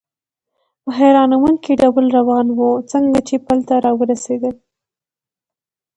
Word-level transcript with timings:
په 0.83 0.89
حیرانوونکي 0.97 1.71
ډول 1.81 2.05
روان 2.17 2.45
و، 2.51 2.59
څنګه 2.91 3.19
چې 3.27 3.35
پل 3.45 3.59
ته 3.67 3.75
را 3.85 3.91
ورسېدل. 3.99 4.55